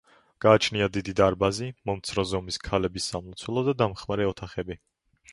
გააჩნია 0.43 0.85
დიდი 0.93 1.11
დარბაზი, 1.17 1.67
მომცრო 1.89 2.25
ზომის 2.31 2.57
ქალების 2.67 3.11
სამლოცველო 3.11 3.65
და 3.69 3.75
დამხმარე 3.83 4.27
ოთახები. 4.31 4.79